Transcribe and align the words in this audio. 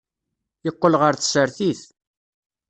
Yeqqel 0.65 0.93
ɣer 1.01 1.13
tsertit. 1.15 1.81